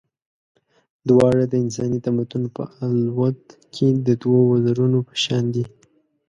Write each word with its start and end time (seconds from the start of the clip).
دواړه 1.09 1.43
د 1.47 1.53
انساني 1.63 1.99
تمدن 2.05 2.43
په 2.55 2.63
الوت 2.89 3.41
کې 3.75 3.87
د 4.07 4.07
دوو 4.21 4.39
وزرونو 4.51 4.99
په 5.07 5.15
شان 5.23 5.45
دي. 5.53 5.65